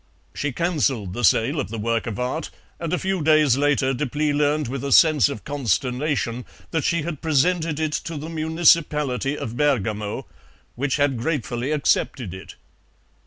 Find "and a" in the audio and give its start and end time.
2.79-2.97